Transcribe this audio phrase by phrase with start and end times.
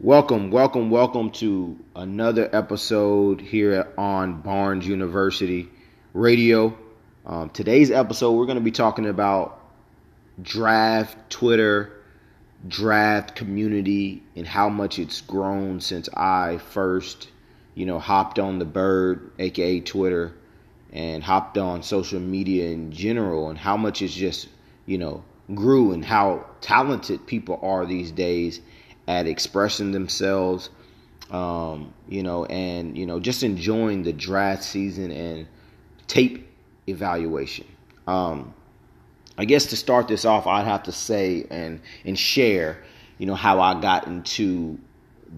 [0.00, 5.68] Welcome, welcome, welcome to another episode here on Barnes University
[6.14, 6.78] Radio.
[7.26, 9.58] Um, today's episode, we're going to be talking about
[10.40, 12.00] draft, Twitter,
[12.68, 17.26] draft community, and how much it's grown since I first,
[17.74, 20.32] you know, hopped on the bird, aka Twitter,
[20.92, 24.46] and hopped on social media in general, and how much it's just,
[24.86, 25.24] you know,
[25.56, 28.60] grew and how talented people are these days
[29.08, 30.68] at expressing themselves,
[31.30, 35.48] um, you know, and you know, just enjoying the draft season and
[36.06, 36.46] tape
[36.86, 37.66] evaluation.
[38.06, 38.54] Um,
[39.38, 42.84] I guess to start this off, I'd have to say and and share,
[43.16, 44.78] you know, how I got into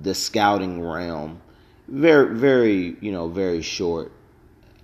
[0.03, 1.41] the scouting realm.
[1.87, 4.13] Very, very, you know, very short.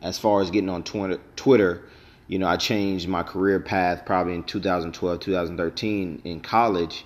[0.01, 1.83] As far as getting on Twitter, Twitter,
[2.29, 7.05] you know, I changed my career path probably in 2012, 2013 in college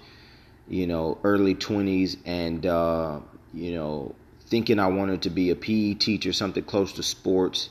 [0.71, 3.19] you know, early 20s and, uh,
[3.53, 4.15] you know,
[4.47, 7.71] thinking I wanted to be a PE teacher, something close to sports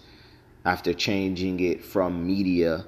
[0.65, 2.85] after changing it from media.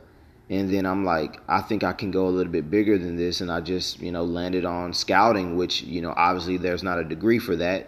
[0.50, 3.40] And then I'm like, I think I can go a little bit bigger than this.
[3.40, 7.06] And I just, you know, landed on scouting, which, you know, obviously there's not a
[7.06, 7.88] degree for that.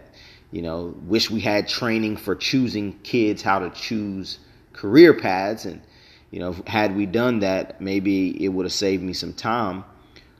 [0.51, 4.39] You know, wish we had training for choosing kids how to choose
[4.71, 5.65] career paths.
[5.65, 5.81] And,
[6.31, 9.83] you know, had we done that, maybe it would have saved me some time.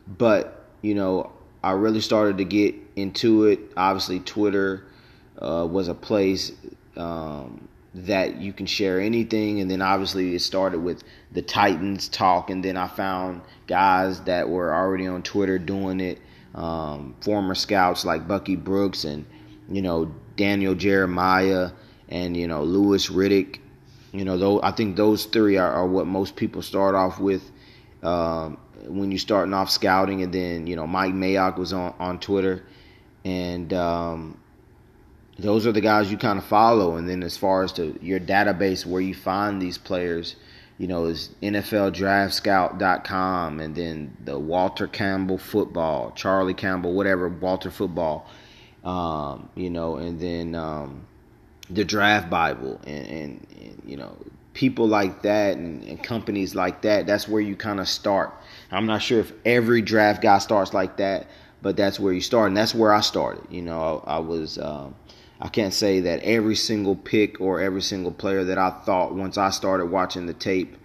[0.08, 1.33] But, you know,
[1.64, 3.59] I really started to get into it.
[3.78, 4.86] Obviously, Twitter
[5.42, 6.52] uh, was a place
[6.97, 12.50] um, that you can share anything, and then obviously it started with the Titans talk,
[12.50, 16.20] and then I found guys that were already on Twitter doing it.
[16.53, 19.25] Um, former scouts like Bucky Brooks and
[19.72, 21.72] you know Daniel Jeremiah
[22.09, 23.59] and you know Louis Riddick.
[24.11, 27.50] You know, though I think those three are, are what most people start off with.
[28.03, 32.20] Um, when you're starting off scouting, and then you know Mike Mayock was on on
[32.20, 32.64] Twitter,
[33.23, 34.39] and um,
[35.38, 36.95] those are the guys you kind of follow.
[36.95, 40.36] And then as far as to your database where you find these players,
[40.78, 48.27] you know, is NFLDraftScout.com, and then the Walter Campbell Football, Charlie Campbell, whatever Walter Football,
[48.83, 51.05] um, you know, and then um,
[51.70, 54.17] the Draft Bible, and, and, and you know
[54.54, 58.33] people like that and, and companies like that, that's where you kind of start.
[58.73, 61.28] I'm not sure if every draft guy starts like that,
[61.61, 63.45] but that's where you start, and that's where I started.
[63.50, 64.58] You know, I, I was.
[64.58, 64.95] Um,
[65.39, 69.38] I can't say that every single pick or every single player that I thought once
[69.38, 70.78] I started watching the tape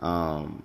[0.00, 0.62] um,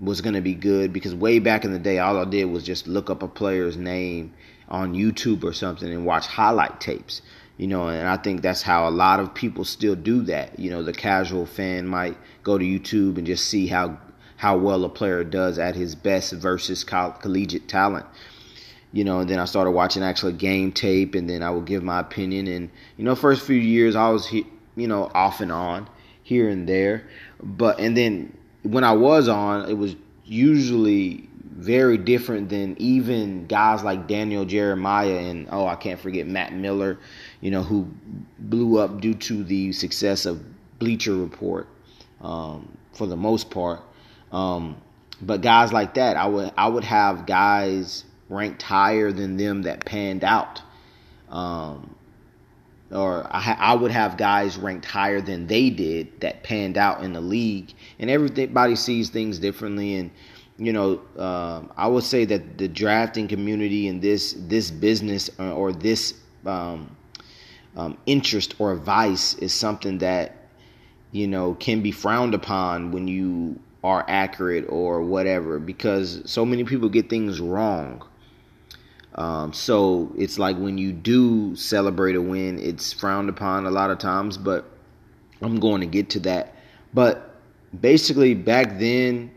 [0.00, 2.64] was going to be good because way back in the day, all I did was
[2.64, 4.32] just look up a player's name
[4.70, 7.20] on YouTube or something and watch highlight tapes
[7.56, 10.70] you know and i think that's how a lot of people still do that you
[10.70, 13.96] know the casual fan might go to youtube and just see how
[14.44, 18.04] how well a player does at his best versus collegiate talent.
[18.92, 21.82] You know and then i started watching actual game tape and then i would give
[21.82, 22.46] my opinion.
[22.46, 22.68] And
[22.98, 25.88] you know first few years i was you know off and on
[26.22, 27.08] here and there.
[27.42, 29.96] But and then when i was on it was
[30.26, 36.52] usually very different than even guys like Daniel Jeremiah and oh I can't forget Matt
[36.52, 36.98] Miller,
[37.40, 37.88] you know, who
[38.38, 40.44] blew up due to the success of
[40.78, 41.66] Bleacher Report
[42.20, 43.80] um, for the most part.
[44.34, 44.82] Um,
[45.22, 49.84] but guys like that, I would I would have guys ranked higher than them that
[49.84, 50.60] panned out.
[51.28, 51.94] Um,
[52.90, 57.02] or I, ha- I, would have guys ranked higher than they did that panned out
[57.02, 57.72] in the league.
[57.98, 60.10] And everybody sees things differently, and
[60.58, 65.44] you know, um, I would say that the drafting community and this this business or,
[65.44, 66.14] uh, or this
[66.44, 66.96] um,
[67.76, 70.36] um, interest or vice is something that
[71.12, 76.64] you know can be frowned upon when you are accurate or whatever because so many
[76.64, 78.02] people get things wrong.
[79.14, 83.90] Um, so it's like when you do celebrate a win, it's frowned upon a lot
[83.90, 84.38] of times.
[84.38, 84.64] But
[85.42, 86.56] I'm going to get to that.
[86.94, 87.36] But
[87.78, 89.30] basically, back then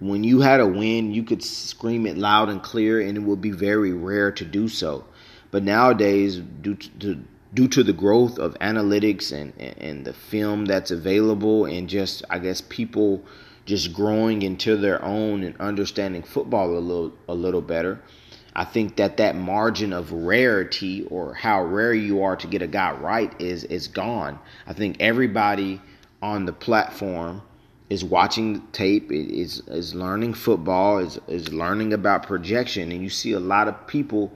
[0.00, 3.40] when you had a win, you could scream it loud and clear, and it would
[3.40, 5.04] be very rare to do so.
[5.50, 7.22] But nowadays, due to,
[7.54, 12.38] due to the growth of analytics and, and the film that's available, and just I
[12.38, 13.24] guess people
[13.64, 18.00] just growing into their own and understanding football a little a little better,
[18.54, 22.66] I think that that margin of rarity or how rare you are to get a
[22.66, 24.38] guy right is is gone.
[24.66, 25.80] I think everybody
[26.20, 27.42] on the platform
[27.88, 33.32] is watching tape, is is learning football, is is learning about projection, and you see
[33.32, 34.32] a lot of people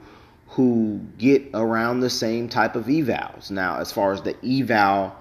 [0.49, 3.51] who get around the same type of evals.
[3.51, 5.15] Now, as far as the eval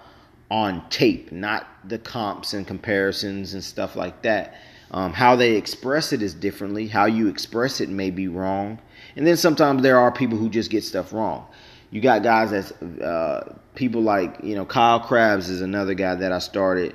[0.50, 4.54] on tape, not the comps and comparisons and stuff like that.
[4.90, 6.86] Um, how they express it is differently.
[6.86, 8.78] How you express it may be wrong.
[9.16, 11.46] And then sometimes there are people who just get stuff wrong.
[11.90, 16.32] You got guys that's uh, people like you know Kyle Crabbs is another guy that
[16.32, 16.94] I started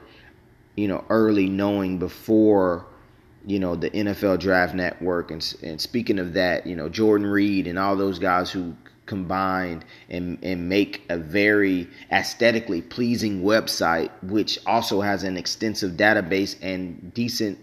[0.75, 2.86] you know early knowing before
[3.45, 7.68] you know the NFL Draft Network and and speaking of that you know Jordan Reid
[7.68, 8.75] and all those guys who
[9.11, 16.55] combined and and make a very aesthetically pleasing website which also has an extensive database
[16.61, 17.59] and decent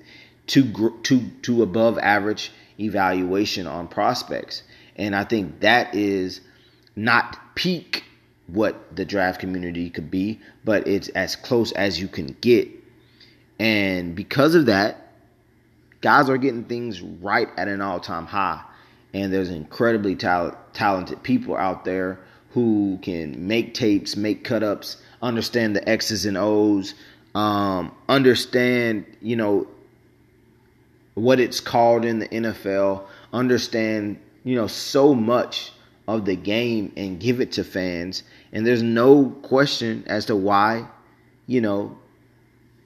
[0.47, 4.63] to to to above average evaluation on prospects.
[4.97, 6.43] And I think that is
[6.95, 8.05] not peak
[8.47, 12.69] what the draft community could be but it's as close as you can get.
[13.59, 15.13] And because of that
[16.03, 18.63] guys are getting things right at an all-time high
[19.23, 22.21] and there's incredibly tal- talented people out there
[22.51, 26.95] who can make tapes, make cut ups, understand the X's and O's,
[27.35, 29.67] um, understand, you know,
[31.15, 35.73] what it's called in the NFL, understand, you know, so much
[36.07, 38.23] of the game and give it to fans.
[38.53, 40.87] And there's no question as to why,
[41.47, 41.99] you know,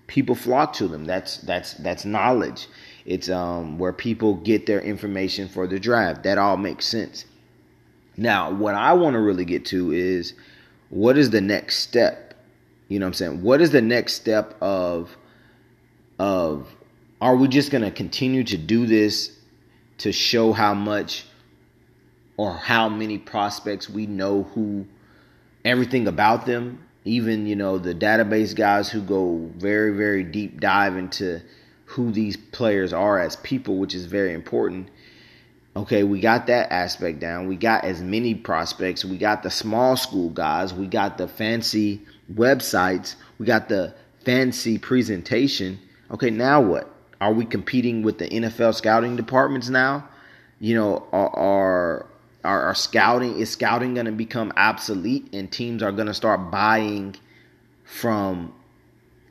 [0.07, 1.05] people flock to them.
[1.05, 2.67] That's that's that's knowledge.
[3.05, 6.23] It's um, where people get their information for the draft.
[6.23, 7.25] That all makes sense.
[8.17, 10.35] Now, what I want to really get to is
[10.91, 12.35] what is the next step?
[12.89, 13.43] You know what I'm saying?
[13.43, 15.17] What is the next step of
[16.19, 16.69] of
[17.21, 19.37] are we just going to continue to do this
[19.99, 21.25] to show how much
[22.37, 24.87] or how many prospects we know who
[25.65, 30.97] everything about them even you know the database guys who go very very deep dive
[30.97, 31.41] into
[31.93, 34.89] who these players are as people, which is very important.
[35.77, 37.49] Okay, we got that aspect down.
[37.49, 39.05] We got as many prospects.
[39.05, 40.73] We got the small school guys.
[40.73, 42.01] We got the fancy
[42.33, 43.15] websites.
[43.39, 43.95] We got the
[44.25, 45.79] fancy presentation.
[46.11, 46.91] Okay, now what?
[47.21, 50.09] Are we competing with the NFL scouting departments now?
[50.61, 52.07] You know, are
[52.45, 56.51] are, are scouting is scouting going to become obsolete and teams are going to start
[56.51, 57.17] buying
[57.85, 58.53] from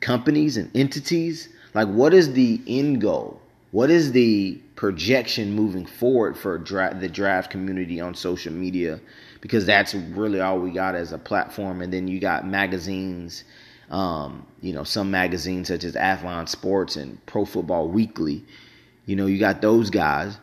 [0.00, 3.40] companies and entities like, what is the end goal?
[3.70, 9.00] What is the projection moving forward for dra- the draft community on social media?
[9.40, 11.80] Because that's really all we got as a platform.
[11.80, 13.44] And then you got magazines,
[13.90, 18.44] um, you know, some magazines such as Athlon Sports and Pro Football Weekly.
[19.06, 20.36] You know, you got those guys.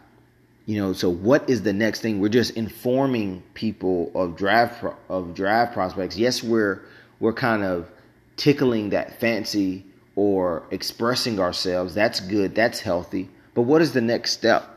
[0.66, 2.20] You know, so what is the next thing?
[2.20, 6.18] We're just informing people of draft of draft prospects.
[6.18, 6.81] Yes, we're
[7.20, 7.90] we're kind of
[8.38, 11.94] tickling that fancy or expressing ourselves.
[11.94, 12.56] That's good.
[12.56, 13.29] That's healthy.
[13.53, 14.67] But what is the next step?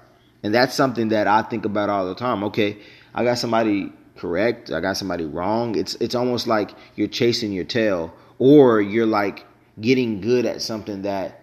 [0.43, 2.43] And that's something that I think about all the time.
[2.45, 2.79] Okay,
[3.15, 4.71] I got somebody correct.
[4.71, 5.77] I got somebody wrong.
[5.77, 9.45] It's it's almost like you're chasing your tail, or you're like
[9.81, 11.41] getting good at something that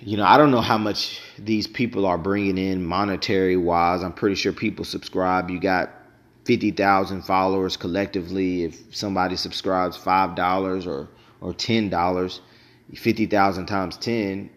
[0.00, 0.24] you know.
[0.24, 4.02] I don't know how much these people are bringing in monetary wise.
[4.02, 5.50] I'm pretty sure people subscribe.
[5.50, 5.90] You got
[6.44, 8.64] fifty thousand followers collectively.
[8.64, 11.08] If somebody subscribes five dollars or
[11.40, 12.40] or ten dollars,
[12.94, 14.50] fifty thousand times ten,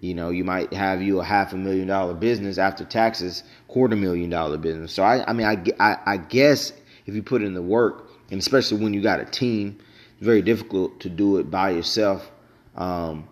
[0.00, 3.96] you know, you might have you a half a million dollar business after taxes, quarter
[3.96, 4.92] million dollar business.
[4.92, 6.72] So I, I mean, I, I, I guess
[7.06, 9.78] if you put in the work, and especially when you got a team,
[10.16, 12.30] it's very difficult to do it by yourself.
[12.76, 13.28] Um,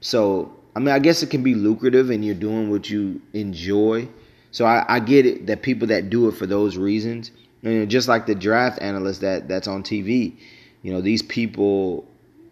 [0.00, 4.08] so I mean, I guess it can be lucrative, and you're doing what you enjoy.
[4.50, 7.32] So I, I get it that people that do it for those reasons,
[7.62, 10.36] and just like the draft analyst that that's on TV,
[10.84, 12.06] you know, these people,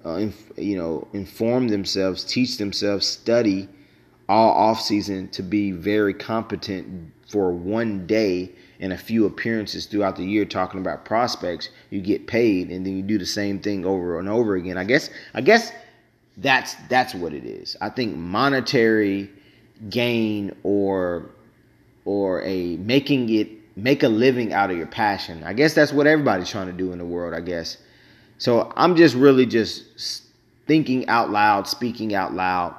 [0.06, 3.68] uh, inf- you know, inform themselves, teach themselves, study
[4.26, 10.16] all off season to be very competent for one day and a few appearances throughout
[10.16, 11.68] the year talking about prospects.
[11.90, 14.78] You get paid and then you do the same thing over and over again.
[14.78, 15.70] I guess i guess
[16.38, 17.76] that's that's what it is.
[17.82, 19.30] I think monetary
[19.90, 21.30] gain or
[22.06, 25.44] or a making it make a living out of your passion.
[25.44, 27.76] I guess that's what everybody's trying to do in the world i guess
[28.42, 30.24] so I'm just really just
[30.66, 32.74] thinking out loud, speaking out loud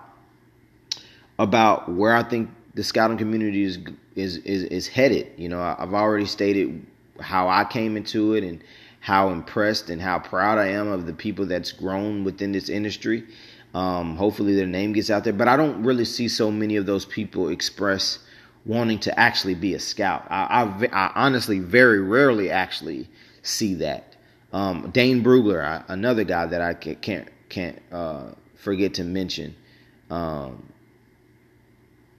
[1.40, 3.80] about where I think the scouting community is
[4.14, 5.32] is is, is headed.
[5.38, 6.86] You know, I've already stated
[7.22, 8.62] how I came into it and
[9.00, 13.24] how impressed and how proud I am of the people that's grown within this industry.
[13.74, 16.86] Um, hopefully, their name gets out there, but I don't really see so many of
[16.86, 18.20] those people express
[18.66, 20.28] wanting to actually be a scout.
[20.30, 23.08] I, I, I honestly very rarely actually
[23.44, 24.13] see that.
[24.54, 29.56] Um, Dane Brugler, another guy that I can't can't uh, forget to mention.
[30.10, 30.72] Um,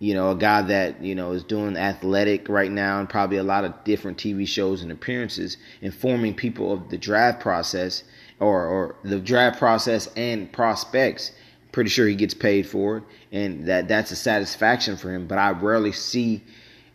[0.00, 3.45] you know, a guy that you know is doing athletic right now, and probably a
[3.45, 8.03] lot of different TV shows and appearances, informing people of the draft process
[8.41, 11.31] or or the draft process and prospects,
[11.75, 15.26] Pretty sure he gets paid for it, and that that's a satisfaction for him.
[15.26, 16.41] But I rarely see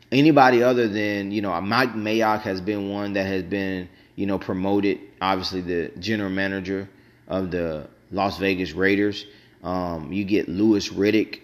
[0.10, 4.38] anybody other than you know Mike Mayock has been one that has been you know
[4.38, 5.00] promoted.
[5.22, 6.90] Obviously, the general manager
[7.30, 9.26] of the Las Vegas Raiders.
[9.64, 11.40] Um, you get Louis Riddick,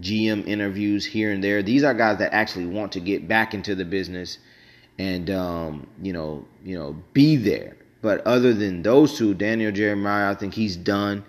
[0.00, 1.60] GM interviews here and there.
[1.60, 4.38] These are guys that actually want to get back into the business
[4.96, 7.76] and um, you know, you know, be there.
[8.00, 11.24] But other than those two, Daniel Jeremiah, I think he's done.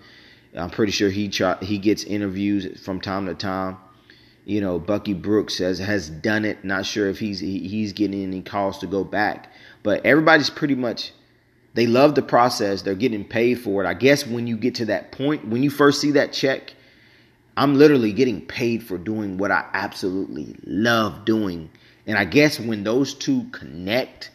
[0.56, 3.76] I'm pretty sure he try, he gets interviews from time to time.
[4.44, 6.64] You know, Bucky Brooks has has done it.
[6.64, 10.74] Not sure if he's he, he's getting any calls to go back, but everybody's pretty
[10.74, 11.12] much
[11.74, 12.82] they love the process.
[12.82, 13.86] They're getting paid for it.
[13.86, 16.74] I guess when you get to that point, when you first see that check,
[17.56, 21.70] I'm literally getting paid for doing what I absolutely love doing.
[22.06, 24.30] And I guess when those two connect,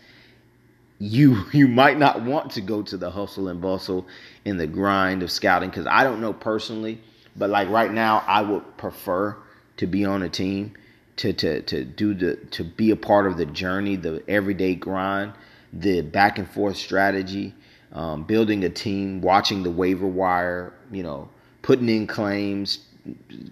[1.00, 4.08] you you might not want to go to the hustle and bustle
[4.46, 7.02] in the grind of scouting because I don't know personally,
[7.36, 9.36] but like right now, I would prefer
[9.78, 10.74] to be on a team
[11.18, 15.34] to to to do the to be a part of the journey, the everyday grind,
[15.74, 17.54] the back and forth strategy,
[17.94, 21.30] um, building a team, watching the waiver wire, you know,
[21.62, 22.80] putting in claims,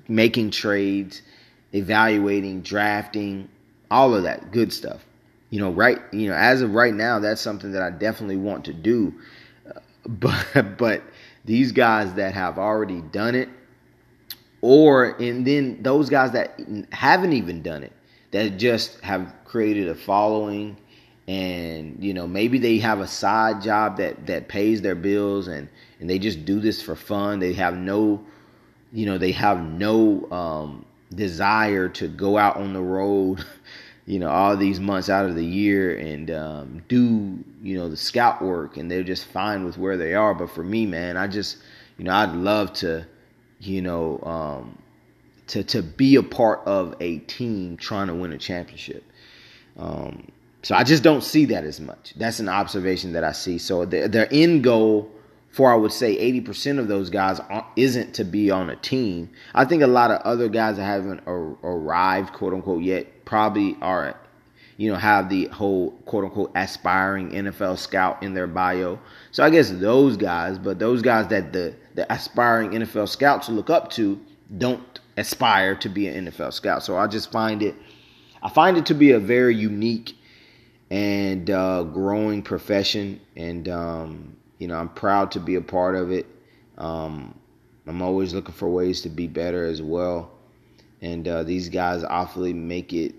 [0.08, 1.22] making trades,
[1.74, 3.50] evaluating, drafting,
[3.90, 5.06] all of that good stuff
[5.50, 8.66] you know, right, you know, as of right now, that's something that I definitely want
[8.66, 9.14] to do.
[10.08, 11.02] But but
[11.46, 13.50] these guys that have already done it,
[14.66, 16.60] or and then those guys that
[16.92, 17.92] haven't even done it,
[18.32, 20.76] that just have created a following,
[21.28, 25.70] and you know maybe they have a side job that that pays their bills, and
[26.00, 27.38] and they just do this for fun.
[27.38, 28.26] They have no,
[28.92, 33.46] you know, they have no um, desire to go out on the road
[34.08, 37.98] you know all these months out of the year and um, do you know the
[37.98, 41.26] scout work and they're just fine with where they are but for me man i
[41.28, 41.58] just
[41.98, 43.06] you know i'd love to
[43.68, 44.78] you know um,
[45.48, 49.04] to to be a part of a team trying to win a championship.
[49.78, 50.32] Um,
[50.64, 52.14] so i just don't see that as much.
[52.18, 53.58] That's an observation that i see.
[53.58, 55.12] So the, their end goal
[55.56, 57.40] for I would say 80% of those guys
[57.78, 59.30] isn't to be on a team.
[59.54, 64.20] I think a lot of other guys that haven't arrived, quote unquote, yet probably are,
[64.78, 69.00] you know, have the whole quote unquote aspiring NFL scout in their bio.
[69.32, 73.70] So I guess those guys, but those guys that the, the aspiring NFL scouts look
[73.70, 74.20] up to
[74.58, 76.84] don't aspire to be an NFL scout.
[76.84, 77.76] So I just find it,
[78.44, 80.18] I find it to be a very unique
[80.92, 83.22] and uh, growing profession.
[83.36, 86.26] And, um, you know, I'm proud to be a part of it.
[86.78, 87.34] Um,
[87.88, 90.32] I'm always looking for ways to be better as well.
[91.02, 93.16] And uh, these guys awfully make it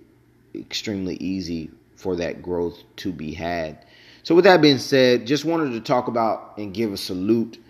[0.58, 3.84] extremely easy for that growth to be had.
[4.22, 7.62] So, with that being said, just wanted to talk about and give a salute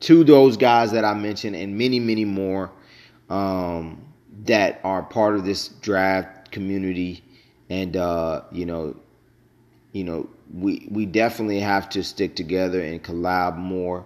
[0.00, 2.70] to those guys that I mentioned and many, many more
[3.30, 4.04] um,
[4.44, 7.24] that are part of this draft community.
[7.70, 8.96] And, uh, you know,
[9.92, 14.04] you know, we we definitely have to stick together and collab more.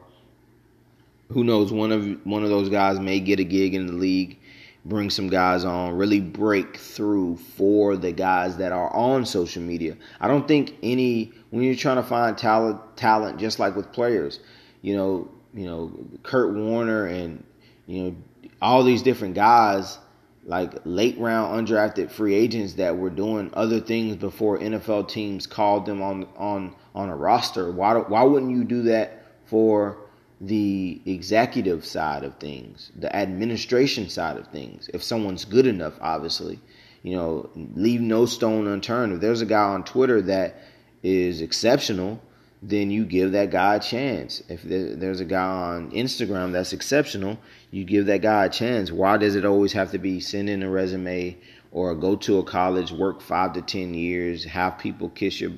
[1.33, 1.73] Who knows?
[1.73, 4.39] One of one of those guys may get a gig in the league,
[4.85, 9.97] bring some guys on, really break through for the guys that are on social media.
[10.21, 14.41] I don't think any when you're trying to find talent, talent just like with players,
[14.83, 17.45] you know, you know, Kurt Warner and
[17.87, 18.17] you know
[18.63, 19.99] all these different guys
[20.45, 25.87] like late round undrafted free agents that were doing other things before NFL teams called
[25.87, 27.71] them on on on a roster.
[27.71, 29.99] Why why wouldn't you do that for
[30.41, 34.89] the executive side of things, the administration side of things?
[34.95, 36.59] If someone's good enough, obviously,
[37.03, 39.13] you know, leave no stone unturned.
[39.13, 40.57] If there's a guy on Twitter that
[41.03, 42.21] is exceptional,
[42.63, 44.43] then you give that guy a chance.
[44.49, 47.39] If there's a guy on Instagram that's exceptional,
[47.71, 48.93] you give that guy a chance.
[48.93, 51.39] Why does it always have to be send in a resume
[51.73, 55.53] or go to a college, work five to ten years, have people kiss your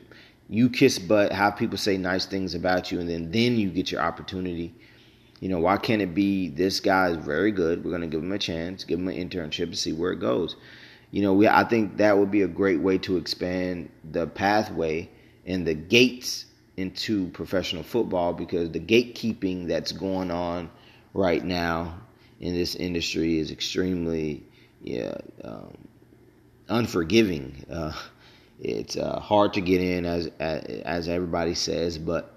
[0.53, 3.91] you kiss butt, have people say nice things about you, and then then you get
[3.91, 4.75] your opportunity.
[5.41, 7.83] You know, why can't it be this guy is very good?
[7.83, 10.57] We're gonna give him a chance, give him an internship to see where it goes.
[11.11, 15.09] You know, we I think that would be a great way to expand the pathway
[15.47, 16.45] and the gates
[16.77, 20.71] into professional football because the gatekeeping that's going on
[21.15, 21.99] right now
[22.41, 24.43] in this industry is extremely
[24.83, 25.79] yeah um,
[26.69, 27.65] unforgiving.
[27.71, 27.93] Uh,
[28.63, 32.33] it's uh, hard to get in as, as, everybody says, but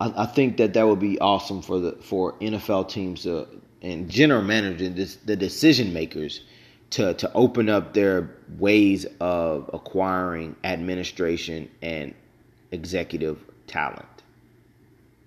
[0.00, 3.46] I, I, think that that would be awesome for the for NFL teams to
[3.82, 6.42] and general managers, the decision makers,
[6.90, 12.12] to to open up their ways of acquiring administration and
[12.72, 13.38] executive
[13.68, 14.06] talent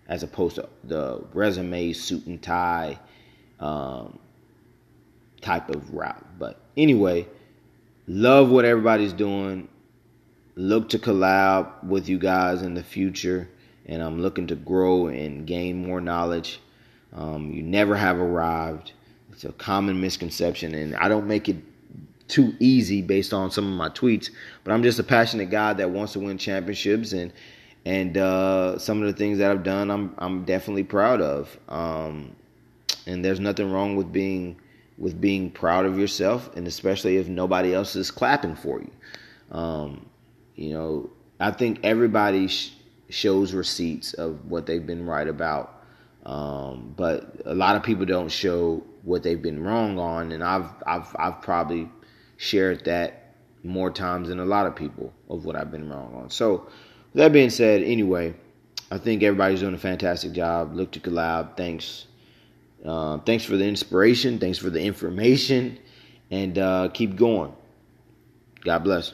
[0.09, 2.99] as opposed to the resume, suit and tie,
[3.61, 4.19] um,
[5.39, 6.25] type of route.
[6.37, 7.25] But anyway,
[8.11, 9.69] love what everybody's doing.
[10.55, 13.49] Look to collab with you guys in the future,
[13.85, 16.59] and I'm looking to grow and gain more knowledge.
[17.13, 18.91] Um, you never have arrived.
[19.31, 21.55] It's a common misconception, and I don't make it
[22.27, 24.29] too easy based on some of my tweets.
[24.63, 27.31] But I'm just a passionate guy that wants to win championships, and
[27.85, 31.57] and uh, some of the things that I've done, I'm I'm definitely proud of.
[31.69, 32.35] Um,
[33.07, 34.57] and there's nothing wrong with being
[35.01, 38.91] with being proud of yourself, and especially if nobody else is clapping for you.
[39.51, 40.05] Um,
[40.55, 42.73] you know, I think everybody sh-
[43.09, 45.83] shows receipts of what they've been right about,
[46.23, 50.69] um, but a lot of people don't show what they've been wrong on, and I've
[50.85, 51.89] I've I've probably
[52.37, 56.29] shared that more times than a lot of people of what I've been wrong on.
[56.29, 56.67] So,
[57.15, 58.35] that being said, anyway,
[58.91, 60.75] I think everybody's doing a fantastic job.
[60.75, 61.57] Look to collab.
[61.57, 62.05] Thanks
[62.85, 64.39] uh, thanks for the inspiration.
[64.39, 65.77] Thanks for the information.
[66.29, 67.53] And uh, keep going.
[68.63, 69.13] God bless.